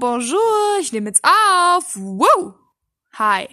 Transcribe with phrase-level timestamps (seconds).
[0.00, 1.94] bonjour, ich nehme jetzt auf.
[1.94, 2.54] Woo!
[3.12, 3.48] Hi.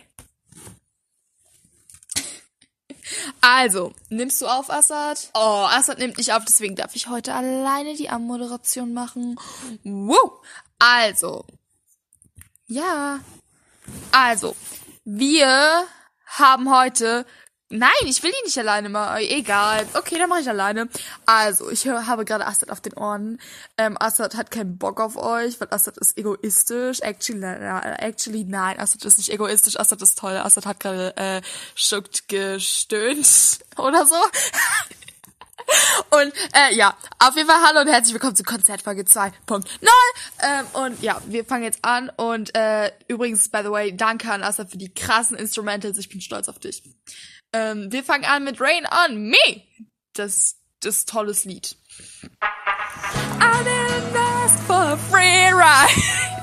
[3.42, 5.30] Also, nimmst du auf, Assad?
[5.34, 9.40] Oh, Assad nimmt nicht auf, deswegen darf ich heute alleine die Anmoderation machen.
[9.84, 10.32] Woo!
[10.80, 11.46] Also.
[12.66, 13.20] Ja.
[14.12, 14.56] Also,
[15.06, 15.86] wir
[16.26, 17.26] haben heute
[17.70, 19.18] Nein, ich will die nicht alleine machen.
[19.18, 19.86] Egal.
[19.94, 20.88] Okay, dann mache ich alleine.
[21.26, 23.42] Also, ich hör, habe gerade Assad auf den Ohren.
[23.78, 27.02] Ähm, Assad hat keinen Bock auf euch, weil Assad ist egoistisch.
[27.02, 29.78] Actually, actually nein, Assad ist nicht egoistisch.
[29.78, 30.38] Assad ist toll.
[30.38, 31.42] Assad hat gerade äh,
[31.76, 34.16] schuckt gestöhnt oder so.
[36.12, 39.66] Und äh, ja, auf jeden Fall hallo und herzlich willkommen zu Konzertfolge 2.0.
[40.42, 42.10] Ähm, und ja, wir fangen jetzt an.
[42.16, 45.98] Und äh, übrigens, by the way, danke an Assad für die krassen Instrumentals.
[45.98, 46.84] Ich bin stolz auf dich.
[47.54, 49.64] Ähm, wir fangen an mit Rain on Me.
[50.14, 51.76] Das, das tolles Lied.
[52.42, 55.90] I didn't ask for a free ride.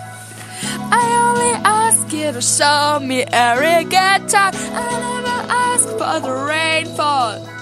[0.90, 4.54] I only ask you to show me every good time.
[4.54, 7.54] I never asked for the rainfall.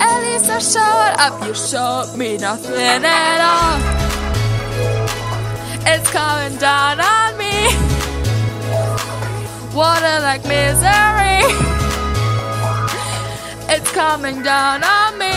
[0.00, 3.78] At least I showed up, you showed me nothing at all.
[5.84, 7.66] It's coming down on me.
[9.74, 11.81] Water like misery.
[13.92, 15.34] It's coming down on me.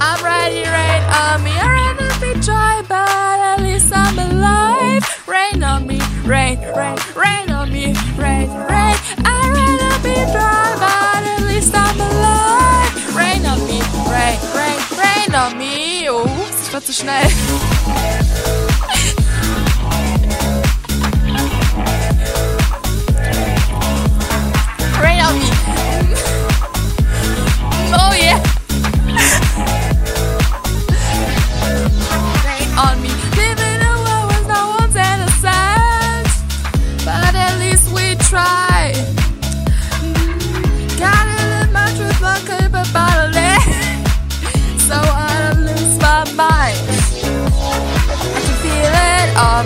[0.00, 1.50] I'm ready, rain on me.
[1.50, 5.02] I'd rather be dry, but at least I'm alive.
[5.26, 8.96] Rain on me, rain, rain, rain on me, rain, rain.
[9.26, 13.14] I'd rather be dry, but at least I'm alive.
[13.14, 16.08] Rain on me, rain, rain, rain on me.
[16.08, 16.24] Oh,
[16.72, 16.80] das war
[17.28, 18.71] zu.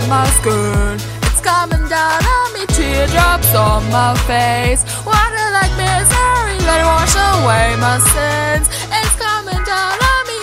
[0.09, 0.95] My skin.
[1.27, 4.83] It's coming down on me, teardrops on my face.
[5.05, 8.69] Water like misery, let it wash away my sins.
[8.91, 10.41] It's coming down on me,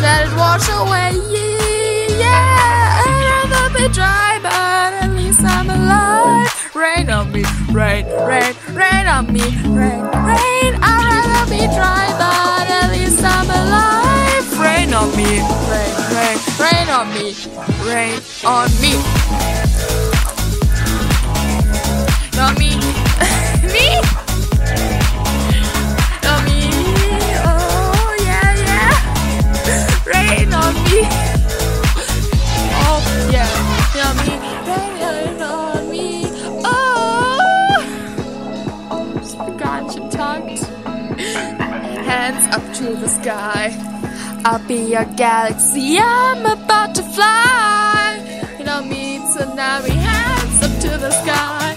[0.00, 1.12] let it wash away.
[2.16, 6.48] Yeah, I'd rather be dry, but at least I'm alive.
[6.74, 10.72] Rain on me, rain, rain, rain on me, rain, rain.
[10.80, 14.58] I'd rather be dry, but at least I'm alive.
[14.58, 15.40] Rain on me,
[15.70, 16.01] rain
[16.92, 17.34] on me,
[17.88, 18.92] rain on me.
[22.36, 22.76] Not me.
[23.72, 23.86] me?
[26.22, 26.58] Not me.
[27.48, 28.92] Oh, yeah, yeah.
[30.04, 31.00] Rain on me.
[32.84, 33.50] Oh, yeah.
[33.96, 34.34] Not me.
[34.68, 36.06] Rain on me.
[36.62, 37.80] Oh.
[39.56, 40.60] Got you tucked.
[42.06, 43.91] Hands up to the sky.
[44.44, 45.98] I'll be your galaxy.
[45.98, 48.18] I'm about to fly.
[48.58, 49.90] You know me, tsunami.
[49.90, 51.76] Hands up to the sky.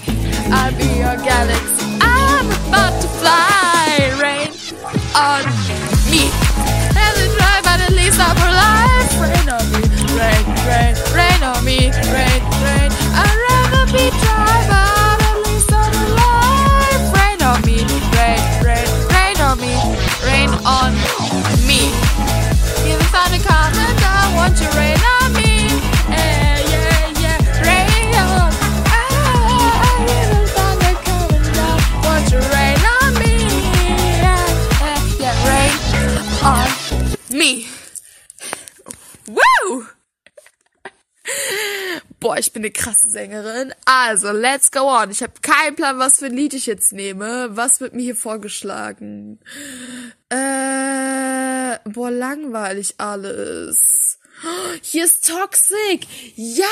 [0.50, 1.86] I'll be your galaxy.
[2.00, 4.10] I'm about to fly.
[4.20, 4.50] Rain
[5.14, 5.46] on
[6.10, 6.26] me.
[6.98, 9.10] As drive, but at least I'm alive.
[9.22, 9.82] Rain on me.
[10.18, 11.90] Rain, rain, rain on me.
[12.10, 12.90] Rain, rain.
[13.14, 14.75] I'd rather be dry,
[42.26, 43.72] Boah, ich bin eine krasse Sängerin.
[43.84, 45.12] Also, let's go on.
[45.12, 47.50] Ich habe keinen Plan, was für ein Lied ich jetzt nehme.
[47.56, 49.38] Was wird mir hier vorgeschlagen?
[50.28, 54.18] Äh, boah, langweilig alles.
[54.82, 56.08] Hier ist Toxic.
[56.34, 56.66] Ja!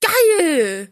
[0.00, 0.90] Geil!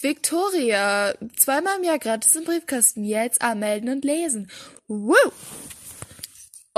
[0.00, 3.04] Victoria, zweimal im Jahr gratis im Briefkasten.
[3.04, 4.50] Jetzt anmelden und lesen.
[4.86, 5.14] Woo!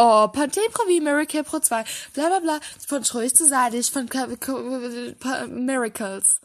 [0.02, 1.84] Oh, Pantene Pro wie Miracle Pro 2.
[2.14, 2.60] Bla bla bla.
[2.88, 4.08] Von Schruig zu Seidig, von
[5.50, 6.40] Miracles.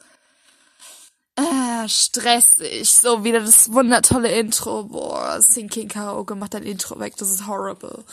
[1.38, 2.90] Ah, stressig.
[2.90, 4.84] So wieder das wundertolle Intro.
[4.84, 7.16] Boah, Sinking Karaoke macht dein Intro weg.
[7.16, 8.04] Das ist horrible.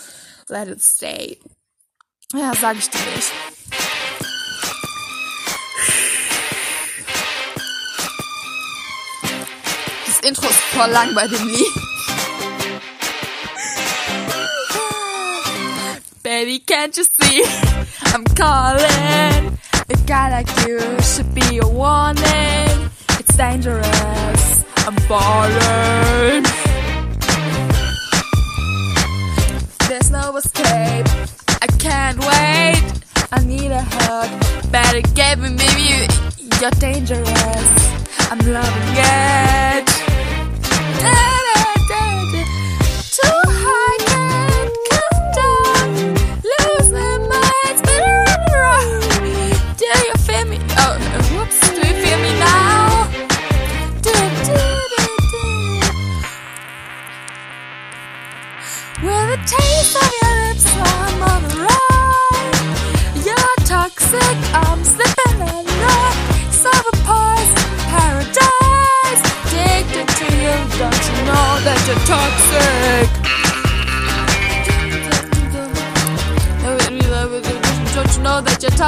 [0.47, 1.41] Let it stay.
[2.33, 3.33] Ja, sag ich dir nicht.
[10.06, 11.92] Das Intro ist voll lang bei dem Lied.
[16.32, 17.44] Baby, can't you see?
[18.14, 19.58] I'm calling.
[19.94, 22.76] A guy like you should be a warning.
[23.20, 24.43] It's dangerous.
[24.87, 26.43] I'm falling.
[29.88, 31.06] There's no escape.
[31.64, 32.82] I can't wait.
[33.37, 34.31] I need a hug.
[34.73, 35.84] Better get me, maybe
[36.61, 37.69] you're dangerous.
[38.31, 39.82] I'm loving it.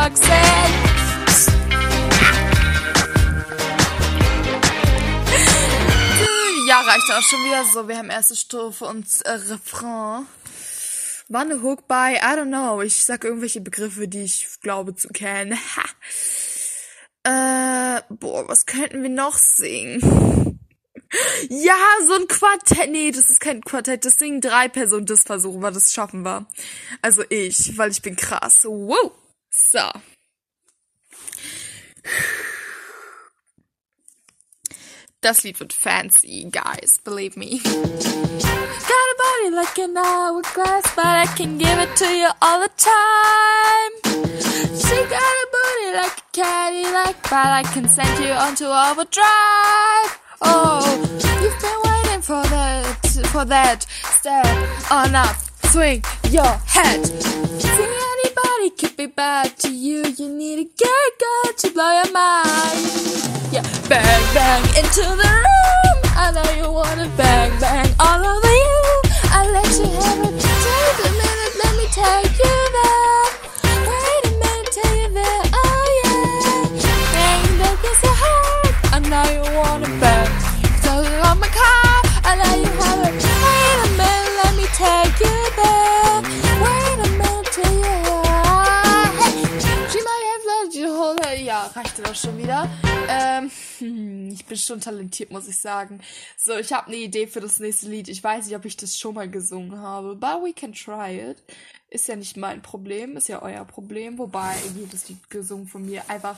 [0.05, 0.35] You're toxic?
[6.67, 7.89] Ja, reicht auch schon wieder so.
[7.89, 10.27] Wir haben erste Strophe und äh, Refrain.
[11.29, 12.83] War Hook bei, I don't know.
[12.83, 15.59] Ich sag irgendwelche Begriffe, die ich glaube zu kennen.
[17.27, 20.03] Äh, boah, was könnten wir noch singen?
[21.49, 22.91] Ja, so ein Quartett.
[22.91, 24.05] Nee, das ist kein Quartett.
[24.05, 25.07] Das singen drei Personen.
[25.07, 26.47] Das versuchen wir, das schaffen wir.
[27.01, 28.65] Also ich, weil ich bin krass.
[28.65, 29.13] Wow.
[29.57, 29.89] So.
[35.21, 36.99] Das Lied wird fancy, guys.
[37.05, 37.61] Believe me.
[37.63, 42.69] Got a body like an hourglass, but I can give it to you all the
[42.77, 43.93] time.
[44.77, 45.55] She got a
[45.97, 50.19] like a Cadillac, but I can send you onto overdrive.
[50.43, 50.83] Oh,
[51.43, 53.87] you've been waiting for that, for that.
[54.19, 54.47] Step
[54.91, 55.37] on up,
[55.71, 57.03] swing your head.
[57.79, 57.94] Be
[59.17, 60.05] bad to you.
[60.17, 62.85] You need a girl to blow your mind.
[63.53, 65.97] Yeah, bang bang into the room.
[66.17, 68.83] I know you wanna bang bang all over you.
[69.31, 70.35] I let you have it.
[70.41, 73.25] Take a minute, let me take you there.
[73.89, 75.43] Wait a minute, take you there.
[75.53, 76.69] Oh yeah.
[77.15, 78.95] Bang bang kiss your heart.
[78.95, 80.04] I know you wanna bang.
[92.25, 92.71] Schon wieder.
[93.09, 96.01] Ähm, hm, ich bin schon talentiert, muss ich sagen.
[96.39, 98.09] So, ich habe eine Idee für das nächste Lied.
[98.09, 101.43] Ich weiß nicht, ob ich das schon mal gesungen habe, but we can try it.
[101.91, 106.09] Ist ja nicht mein Problem, ist ja euer Problem, wobei jedes Lied gesungen von mir
[106.09, 106.37] einfach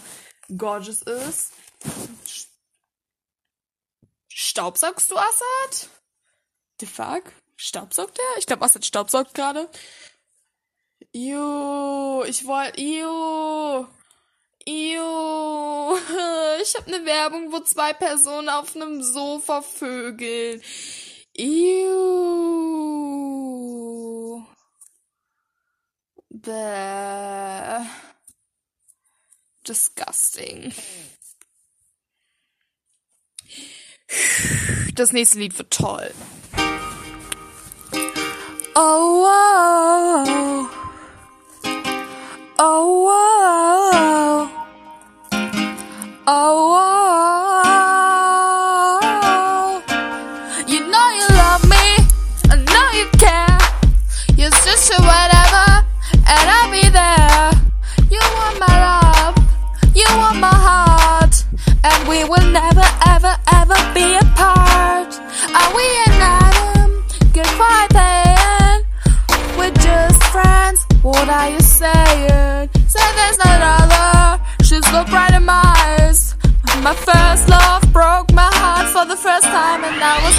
[0.56, 1.52] gorgeous ist.
[4.28, 5.88] Staubsaugst du, Assad?
[6.80, 7.32] The fuck?
[7.56, 8.38] Staubsaugt er?
[8.38, 9.68] Ich glaube, Assad staubsaugt gerade.
[11.14, 12.80] Ew, ich wollte.
[12.80, 13.86] Ew.
[16.68, 20.60] Ich habe eine Werbung, wo zwei Personen auf einem Sofa vögeln.
[21.38, 21.86] Ew.
[26.28, 27.86] Bäh.
[29.68, 30.74] Disgusting.
[34.96, 36.12] Das nächste Lied wird toll.
[38.74, 40.68] Oh, wow.
[42.58, 43.05] Oh, wow.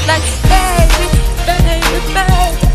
[0.07, 1.07] Like, baby,
[1.45, 2.66] baby, baby.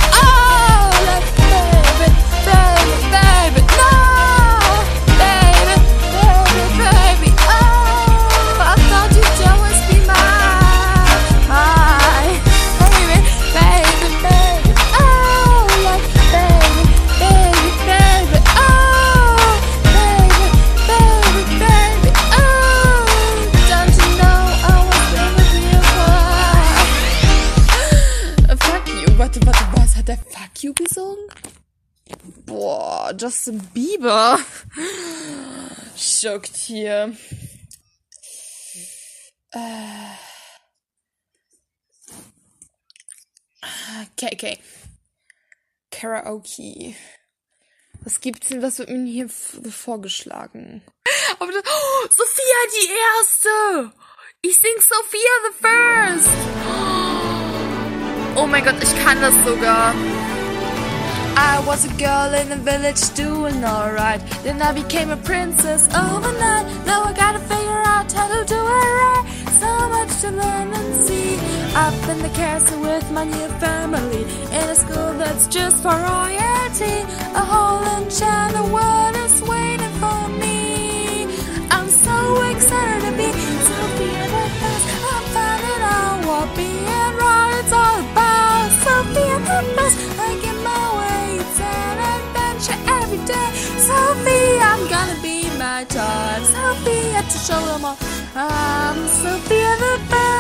[33.43, 34.39] Justin Bieber.
[35.97, 37.17] Schockt hier.
[39.51, 39.59] Äh.
[44.13, 44.59] Okay, okay.
[45.91, 46.95] Karaoke.
[48.05, 50.83] Was gibt's denn, was wird mir hier vorgeschlagen?
[51.41, 53.93] Aber das, oh, Sophia die Erste!
[54.43, 56.29] Ich sing Sophia the First!
[58.37, 59.95] Oh mein Gott, ich kann das sogar.
[61.37, 64.21] I was a girl in the village doing alright.
[64.43, 66.67] Then I became a princess overnight.
[66.87, 69.25] Now I gotta figure out how to do it right.
[69.61, 71.37] So much to learn and see.
[71.75, 74.25] Up in the castle with my new family.
[74.53, 76.99] In a school that's just for royalty.
[77.35, 81.25] A whole enchanted world is waiting for me.
[81.71, 82.17] I'm so
[82.51, 83.31] excited to be
[83.69, 84.85] Sophia the best.
[85.13, 86.85] I'm finding out what being
[87.23, 88.69] right is all about.
[88.85, 89.97] Sophia the best.
[90.21, 90.52] I
[94.63, 96.47] I'm gonna be my child.
[96.47, 97.99] Sophia to show them all.
[98.35, 100.33] I'm Sophia the best.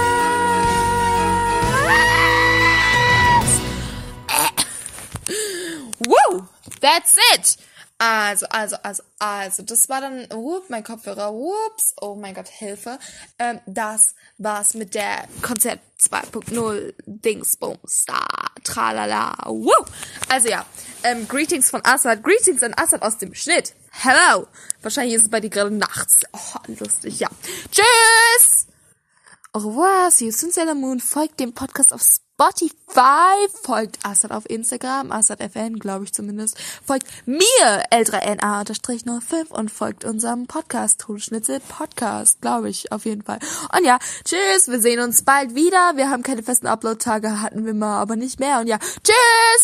[6.08, 6.48] Woo!
[6.80, 7.56] That's it!
[8.04, 12.98] Also, also, also, also, das war dann, whoop, mein Kopfhörer, whoops, oh mein Gott, Hilfe.
[13.38, 18.26] Ähm, das war's mit der Konzert 2.0 Dingsbums da,
[18.64, 19.70] tralala, woo.
[20.28, 20.66] Also ja,
[21.04, 23.72] ähm, Greetings von Assad, Greetings an Assad aus dem Schnitt.
[23.94, 24.46] Hello!
[24.80, 26.22] Wahrscheinlich ist es bei dir gerade nachts.
[26.32, 27.28] Oh, lustig, ja.
[27.70, 28.66] Tschüss!
[29.52, 30.98] Au revoir, see you soon, Sailor Moon.
[30.98, 36.58] Folgt dem Podcast auf Spotify, folgt Assad auf Instagram, AssadFN, glaube ich zumindest.
[36.84, 43.38] Folgt mir, L3NA-05 und folgt unserem Podcast, Todesschnitzel Podcast, glaube ich, auf jeden Fall.
[43.76, 45.92] Und ja, tschüss, wir sehen uns bald wieder.
[45.96, 48.58] Wir haben keine festen Upload-Tage, hatten wir mal, aber nicht mehr.
[48.60, 49.60] Und ja, tschüss!